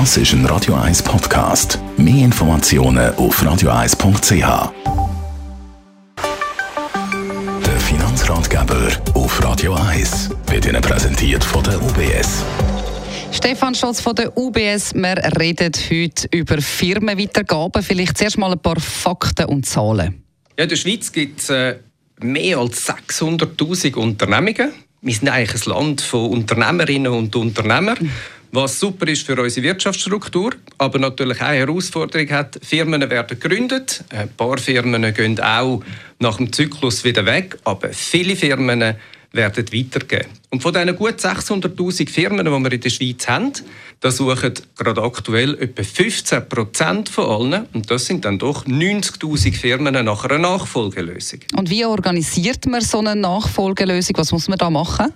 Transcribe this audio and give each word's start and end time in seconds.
Das 0.00 0.16
ist 0.16 0.32
ein 0.32 0.44
Radio 0.46 0.74
1 0.74 1.04
Podcast. 1.04 1.78
Mehr 1.96 2.24
Informationen 2.24 3.14
auf 3.14 3.40
radio1.ch. 3.40 4.72
Der 7.64 7.80
Finanzratgeber 7.80 8.88
auf 9.14 9.44
Radio 9.44 9.74
1 9.74 10.30
wird 10.48 10.66
Ihnen 10.66 10.82
präsentiert 10.82 11.44
von 11.44 11.62
der 11.62 11.80
UBS. 11.80 12.42
Stefan 13.30 13.76
Scholz 13.76 14.00
von 14.00 14.16
der 14.16 14.36
UBS. 14.36 14.94
Wir 14.94 15.16
reden 15.38 15.72
heute 15.88 16.26
über 16.32 16.60
Firmenweitergaben. 16.60 17.80
Vielleicht 17.80 18.18
zuerst 18.18 18.36
mal 18.36 18.50
ein 18.50 18.58
paar 18.58 18.80
Fakten 18.80 19.44
und 19.44 19.64
Zahlen. 19.64 20.24
Ja, 20.58 20.64
in 20.64 20.70
der 20.70 20.76
Schweiz 20.76 21.12
gibt 21.12 21.38
es 21.38 21.50
äh, 21.50 21.76
mehr 22.20 22.58
als 22.58 22.88
600.000 22.88 23.94
Unternehmungen. 23.94 24.72
Wir 25.02 25.14
sind 25.14 25.28
eigentlich 25.28 25.66
ein 25.66 25.70
Land 25.70 26.00
von 26.00 26.30
Unternehmerinnen 26.30 27.12
und 27.12 27.36
Unternehmern 27.36 28.10
was 28.54 28.78
super 28.78 29.08
ist 29.08 29.26
für 29.26 29.40
unsere 29.40 29.66
Wirtschaftsstruktur, 29.66 30.52
aber 30.78 30.98
natürlich 30.98 31.40
auch 31.40 31.46
eine 31.46 31.58
Herausforderung 31.58 32.30
hat. 32.30 32.58
Firmen 32.62 33.10
werden 33.10 33.38
gegründet, 33.38 34.04
ein 34.10 34.28
paar 34.30 34.58
Firmen 34.58 35.12
gehen 35.12 35.40
auch 35.40 35.82
nach 36.20 36.36
dem 36.36 36.52
Zyklus 36.52 37.04
wieder 37.04 37.26
weg, 37.26 37.58
aber 37.64 37.90
viele 37.90 38.36
Firmen 38.36 38.94
werden 39.32 39.66
weitergehen. 39.72 40.26
Und 40.50 40.62
von 40.62 40.72
diesen 40.72 40.94
gut 40.94 41.18
600'000 41.18 42.08
Firmen, 42.08 42.46
die 42.46 42.52
wir 42.52 42.72
in 42.72 42.80
der 42.80 42.90
Schweiz 42.90 43.26
haben, 43.26 43.52
da 43.98 44.10
suchen 44.10 44.52
gerade 44.76 45.02
aktuell 45.02 45.54
etwa 45.60 45.82
15 45.82 46.48
Prozent 46.48 47.08
von 47.08 47.52
allen, 47.52 47.66
und 47.72 47.90
das 47.90 48.06
sind 48.06 48.24
dann 48.24 48.38
doch 48.38 48.64
90'000 48.66 49.56
Firmen, 49.56 50.04
nach 50.04 50.24
einer 50.24 50.38
Nachfolgelösung. 50.38 51.40
Und 51.56 51.70
wie 51.70 51.84
organisiert 51.84 52.66
man 52.66 52.80
so 52.80 52.98
eine 52.98 53.16
Nachfolgelösung? 53.16 54.16
Was 54.16 54.30
muss 54.30 54.46
man 54.46 54.58
da 54.58 54.70
machen? 54.70 55.12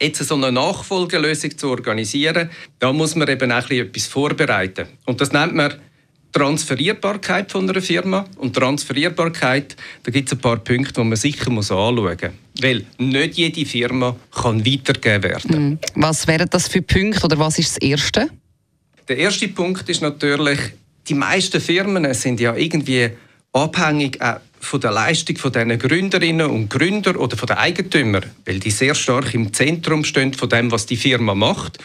Jetzt 0.00 0.22
so 0.22 0.34
eine 0.34 0.52
Nachfolgelösung 0.52 1.56
zu 1.56 1.70
organisieren, 1.70 2.50
da 2.78 2.92
muss 2.92 3.14
man 3.14 3.28
eben 3.28 3.52
auch 3.52 3.70
etwas 3.70 4.06
vorbereiten. 4.06 4.86
Und 5.04 5.20
das 5.20 5.32
nennt 5.32 5.54
man 5.54 5.74
Transferierbarkeit 6.36 7.50
von 7.50 7.68
einer 7.68 7.80
Firma. 7.80 8.26
Und 8.36 8.54
Transferierbarkeit, 8.54 9.74
da 10.02 10.10
gibt 10.10 10.28
es 10.28 10.34
ein 10.34 10.40
paar 10.40 10.58
Punkte, 10.58 10.92
die 10.92 11.04
man 11.04 11.16
sicher 11.16 11.50
muss 11.50 11.70
anschauen 11.70 11.96
muss. 11.96 12.62
Weil 12.62 12.84
nicht 12.98 13.34
jede 13.34 13.64
Firma 13.64 14.14
kann 14.32 14.64
weitergegeben 14.66 15.22
werden. 15.22 15.68
Mhm. 15.70 15.78
Was 15.94 16.26
wären 16.26 16.48
das 16.50 16.68
für 16.68 16.82
Punkte 16.82 17.24
oder 17.24 17.38
was 17.38 17.58
ist 17.58 17.76
das 17.76 17.78
Erste? 17.78 18.28
Der 19.08 19.16
erste 19.16 19.48
Punkt 19.48 19.88
ist 19.88 20.02
natürlich, 20.02 20.58
die 21.08 21.14
meisten 21.14 21.60
Firmen 21.60 22.12
sind 22.12 22.40
ja 22.40 22.54
irgendwie 22.54 23.10
abhängig 23.52 24.20
auch 24.20 24.40
von 24.66 24.80
der 24.80 24.90
Leistung 24.90 25.36
von 25.36 25.52
diesen 25.52 25.78
Gründerinnen 25.78 26.50
und 26.50 26.68
Gründer 26.68 27.18
oder 27.18 27.36
von 27.36 27.46
den 27.46 27.56
Eigentümern, 27.56 28.26
weil 28.44 28.58
die 28.58 28.70
sehr 28.70 28.94
stark 28.94 29.32
im 29.32 29.52
Zentrum 29.52 30.04
stehen 30.04 30.34
von 30.34 30.48
dem, 30.48 30.70
was 30.70 30.86
die 30.86 30.96
Firma 30.96 31.34
macht. 31.34 31.78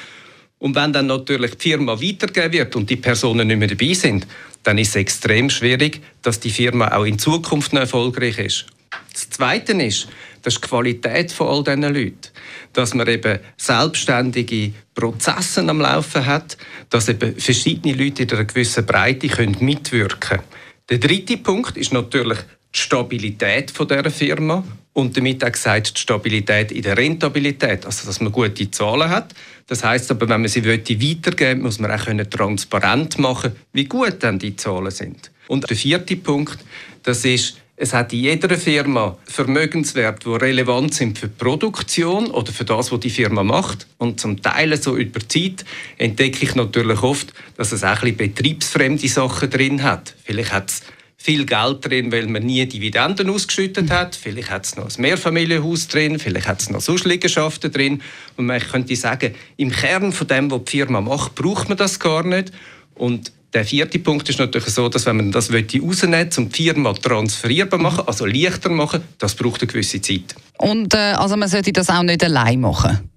Und 0.58 0.76
wenn 0.76 0.92
dann 0.92 1.08
natürlich 1.08 1.56
die 1.56 1.70
Firma 1.70 2.02
weitergegeben 2.02 2.54
wird 2.54 2.76
und 2.76 2.90
die 2.90 2.96
Personen 2.96 3.48
nicht 3.48 3.58
mehr 3.58 3.68
dabei 3.68 3.94
sind, 3.94 4.28
dann 4.64 4.78
ist 4.78 4.90
es 4.90 4.96
extrem 4.96 5.50
schwierig, 5.50 6.02
dass 6.22 6.40
die 6.40 6.52
Firma 6.52 6.92
auch 6.92 7.06
in 7.06 7.18
Zukunft 7.18 7.74
noch 7.74 7.82
erfolgreich 7.82 8.38
ist. 8.38 8.66
Das 9.14 9.30
Zweite 9.30 9.74
ist, 9.74 10.08
das 10.42 10.56
die 10.56 10.62
Qualität 10.62 11.32
von 11.32 11.48
all 11.48 11.64
diesen 11.64 11.94
Leuten. 11.94 12.30
Dass 12.74 12.94
man 12.94 13.08
eben 13.08 13.40
selbstständige 13.58 14.74
Prozesse 14.94 15.68
am 15.68 15.82
Laufen 15.82 16.26
hat, 16.26 16.58
dass 16.90 17.10
eben 17.10 17.36
verschiedene 17.38 17.96
Leute 17.96 18.24
in 18.24 18.32
einer 18.32 18.46
gewissen 18.46 18.86
Breite 18.86 19.30
mitwirken 19.60 20.20
können. 20.20 20.44
Der 20.90 20.98
dritte 20.98 21.38
Punkt 21.38 21.78
ist 21.78 21.94
natürlich 21.94 22.40
die 22.74 22.80
Stabilität 22.80 23.72
von 23.72 23.88
der 23.88 24.10
Firma 24.12 24.64
und 24.94 25.16
damit 25.16 25.44
auch 25.44 25.52
gesagt 25.52 25.96
die 25.98 26.02
Stabilität 26.02 26.72
in 26.72 26.82
der 26.82 26.98
Rentabilität, 26.98 27.86
also 27.86 28.06
dass 28.06 28.22
man 28.22 28.32
gute 28.32 28.70
Zahlen 28.72 29.10
hat. 29.10 29.34
Das 29.68 29.84
heißt 29.84 30.12
aber, 30.12 30.28
wenn 30.28 30.42
man 30.42 30.50
sie 30.50 30.66
weitergeben 30.66 31.62
muss 31.62 31.80
man 31.80 31.92
auch 31.92 32.06
transparent 32.30 33.18
machen, 33.20 33.56
wie 33.74 33.86
gut 33.86 34.18
dann 34.20 34.40
die 34.40 34.56
Zahlen 34.56 34.92
sind. 34.92 35.32
Und 35.48 35.70
der 35.70 35.78
vierte 35.78 36.16
Punkt, 36.16 36.60
das 37.04 37.26
ist 37.26 37.58
es 37.82 37.94
hat 37.94 38.14
in 38.14 38.20
jeder 38.20 38.56
Firma 38.60 39.18
Vermögenswerte, 39.26 40.30
die 40.30 40.36
relevant 40.36 40.94
sind 40.94 41.18
für 41.18 41.28
die 41.28 41.36
Produktion 41.36 42.30
oder 42.30 42.52
für 42.52 42.64
das, 42.64 42.92
was 42.92 43.00
die 43.00 43.10
Firma 43.10 43.42
macht. 43.42 43.88
Und 43.98 44.20
zum 44.20 44.40
Teil 44.40 44.80
so 44.80 44.96
über 44.96 45.20
Zeit 45.28 45.66
entdecke 45.98 46.46
ich 46.46 46.54
natürlich 46.54 47.02
oft, 47.02 47.34
dass 47.58 47.72
es 47.72 47.84
auch 47.84 48.04
ein 48.04 48.16
bisschen 48.16 48.36
betriebsfremde 48.36 49.08
Sachen 49.08 49.50
drin 49.50 49.82
hat. 49.82 50.14
Vielleicht 50.24 50.54
hat 50.54 50.70
es 50.70 50.84
viel 51.22 51.46
Geld 51.46 51.86
drin, 51.86 52.12
weil 52.12 52.26
man 52.26 52.44
nie 52.44 52.66
Dividenden 52.66 53.30
ausgeschüttet 53.30 53.92
hat. 53.92 54.16
Vielleicht 54.16 54.50
hat 54.50 54.66
es 54.66 54.76
noch 54.76 54.86
ein 54.86 55.02
Mehrfamilienhaus 55.02 55.88
drin, 55.88 56.18
vielleicht 56.18 56.48
hat 56.48 56.62
es 56.62 56.72
noch 56.72 56.82
sonst 56.82 57.06
Liegenschaften 57.06 57.72
drin. 57.72 58.02
Und 58.38 58.48
man 58.48 58.60
könnte 58.60 58.96
sagen, 58.96 59.36
im 59.56 59.72
Kern 59.72 60.14
von 60.14 60.28
dem, 60.28 60.50
was 60.50 60.64
die 60.64 60.72
Firma 60.72 61.00
macht, 61.00 61.36
braucht 61.36 61.70
man 61.70 61.78
das 61.78 62.00
gar 62.00 62.24
nicht. 62.24 62.52
Und 62.96 63.32
der 63.54 63.66
vierte 63.66 64.00
Punkt 64.00 64.30
ist 64.30 64.40
natürlich 64.40 64.70
so, 64.70 64.90
dass 64.90 65.06
wenn 65.06 65.18
man 65.18 65.32
das 65.32 65.52
rausnehmen 65.52 65.82
will, 65.84 66.30
um 66.38 66.50
die 66.50 66.64
Firma 66.64 66.94
transferierbar 66.94 67.80
machen, 67.80 68.08
also 68.08 68.26
leichter 68.26 68.70
machen, 68.70 69.04
das 69.20 69.36
braucht 69.36 69.62
eine 69.62 69.72
gewisse 69.72 70.02
Zeit. 70.02 70.36
Und 70.58 70.94
äh, 70.96 70.98
also 70.98 71.38
man 71.38 71.50
sollte 71.50 71.72
das 71.72 71.90
auch 71.90 72.04
nicht 72.04 72.24
allein 72.24 72.62
machen? 72.62 73.11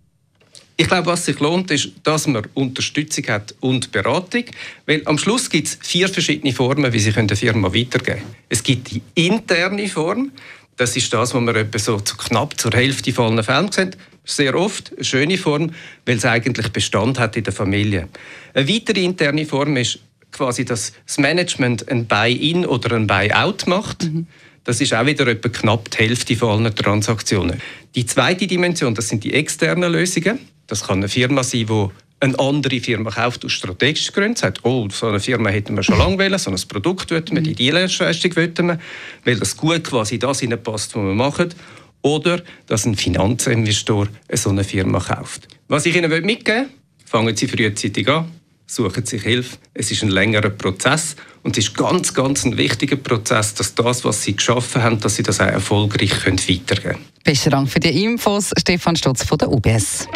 Ich 0.77 0.89
glaube, 0.89 1.07
was 1.07 1.25
sich 1.25 1.39
lohnt, 1.39 1.71
ist, 1.71 1.91
dass 2.03 2.27
man 2.27 2.47
Unterstützung 2.55 3.27
hat 3.29 3.55
und 3.61 3.93
Beratung. 3.93 4.45
Weil 4.87 5.03
am 5.05 5.19
Schluss 5.19 5.49
gibt 5.49 5.69
es 5.69 5.79
vier 5.81 6.09
verschiedene 6.09 6.53
Formen, 6.53 6.93
wie 6.93 6.99
Sie 6.99 7.15
eine 7.15 7.37
Firma 7.37 7.69
weitergeben 7.69 8.05
können. 8.05 8.35
Es 8.49 8.63
gibt 8.63 8.91
die 8.91 9.03
interne 9.15 9.87
Form. 9.89 10.33
Das 10.77 10.97
ist 10.97 11.13
das, 11.13 11.33
was 11.33 11.41
wir 11.43 11.55
etwa 11.55 11.79
so 11.79 12.01
zu 12.01 12.17
knapp 12.17 12.59
zur 12.59 12.73
Hälfte 12.73 13.13
von 13.13 13.33
allen 13.33 13.45
Fällen 13.45 13.71
sehen. 13.71 13.97
Sehr 14.25 14.57
oft 14.57 14.93
eine 14.93 15.05
schöne 15.05 15.39
Form, 15.39 15.71
weil 16.07 16.17
es 16.17 16.25
eigentlich 16.25 16.69
Bestand 16.71 17.21
hat 17.21 17.37
in 17.37 17.45
der 17.45 17.53
Familie. 17.53 18.09
Eine 18.53 18.69
weitere 18.69 19.05
interne 19.05 19.47
Form 19.47 19.77
ist 19.77 20.01
quasi, 20.33 20.65
dass 20.65 20.93
das 21.07 21.19
Management 21.19 21.89
ein 21.89 22.07
Buy-in 22.07 22.67
oder 22.67 22.97
ein 22.97 23.07
Buy-out 23.07 23.69
macht. 23.69 24.05
Mhm. 24.05 24.27
Das 24.65 24.81
ist 24.81 24.93
auch 24.95 25.07
wieder 25.07 25.27
etwa 25.29 25.51
knapp 25.51 25.91
die 25.91 25.99
Hälfte 25.99 26.35
von 26.35 26.65
allen 26.65 26.75
Transaktionen. 26.75 27.61
Die 27.95 28.07
zweite 28.07 28.49
Dimension, 28.49 28.95
das 28.95 29.09
sind 29.09 29.23
die 29.23 29.35
externen 29.35 29.93
Lösungen. 29.93 30.41
Das 30.67 30.87
kann 30.87 30.99
eine 30.99 31.09
Firma 31.09 31.43
sein, 31.43 31.67
die 31.67 31.89
eine 32.21 32.39
andere 32.39 32.81
Firma 32.81 33.11
kauft 33.11 33.45
aus 33.45 33.53
strategischen 33.53 34.15
Gründen, 34.15 34.37
sagt, 34.37 34.65
oh, 34.65 34.89
so 34.91 35.09
eine 35.09 35.21
Firma 35.21 35.51
hätten 35.51 35.77
wir 35.77 35.83
schon 35.83 35.99
lange 35.99 36.19
wollen, 36.19 36.39
so 36.39 36.51
ein 36.51 36.61
Produkt 36.69 37.11
wollten 37.11 37.37
wir, 37.37 37.43
die 37.43 37.55
Dienstleistung 37.55 38.35
wollten 38.37 38.69
wir, 38.69 38.79
weil 39.25 39.39
das 39.39 39.57
gut 39.57 39.85
quasi 39.85 40.19
das 40.19 40.41
passt, 40.63 40.97
was 40.97 41.03
wir 41.03 41.15
machen. 41.15 41.55
Oder 42.03 42.43
dass 42.67 42.85
ein 42.85 42.97
Finanzinvestor 42.97 44.09
so 44.33 44.51
eine 44.51 44.65
Firma 44.65 45.01
kauft. 45.01 45.49
Was 45.69 45.87
ich 45.87 45.97
Ihnen 45.97 46.11
mitgeben 46.11 46.65
will, 46.65 46.69
fangen 47.07 47.35
Sie 47.35 47.49
frühzeitig 47.49 48.09
an, 48.09 48.31
suchen 48.67 49.05
sich 49.07 49.23
Hilfe. 49.23 49.57
Es 49.75 49.91
ist 49.91 50.03
ein 50.03 50.09
längerer 50.09 50.51
Prozess 50.51 51.17
und 51.43 51.57
es 51.59 51.67
ist 51.67 51.77
ganz, 51.77 52.15
ganz 52.15 52.45
ein 52.45 52.57
wichtiger 52.57 52.97
Prozess, 52.97 53.55
dass 53.55 53.75
das, 53.75 54.05
was 54.05 54.23
Sie 54.23 54.35
geschaffen 54.35 54.83
haben, 54.83 55.01
dass 55.01 55.17
Sie 55.17 55.23
das 55.23 55.41
auch 55.41 55.47
erfolgreich 55.47 56.11
können 56.23 56.39
weitergeben 56.39 56.83
können. 56.83 57.05
Besten 57.23 57.51
Dank 57.51 57.69
für 57.69 57.81
die 57.81 58.05
Infos, 58.05 58.51
Stefan 58.59 58.97
Stutz 58.97 59.25
von 59.25 59.39
der 59.39 59.51
UBS. 59.51 60.07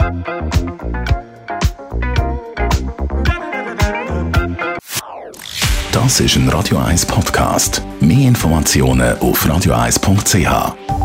Das 5.93 6.21
ist 6.21 6.37
ein 6.37 6.49
Radio 6.49 6.79
1 6.79 7.07
Podcast. 7.07 7.83
Mehr 8.01 8.29
Informationen 8.29 9.19
auf 9.19 9.45
radio1.ch. 9.45 10.98